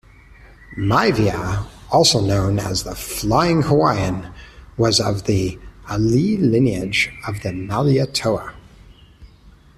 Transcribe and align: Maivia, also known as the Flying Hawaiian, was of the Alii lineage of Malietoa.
Maivia, 0.79 1.67
also 1.91 2.19
known 2.21 2.57
as 2.57 2.81
the 2.83 2.95
Flying 2.95 3.61
Hawaiian, 3.61 4.31
was 4.75 4.99
of 4.99 5.25
the 5.25 5.59
Alii 5.91 6.37
lineage 6.39 7.11
of 7.27 7.35
Malietoa. 7.43 8.55